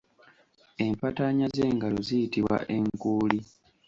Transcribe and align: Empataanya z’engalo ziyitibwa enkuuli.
Empataanya 0.85 1.45
z’engalo 1.55 1.97
ziyitibwa 2.07 2.57
enkuuli. 2.75 3.39